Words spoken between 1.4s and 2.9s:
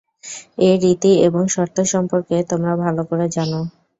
শর্ত সম্পর্কে তোমরা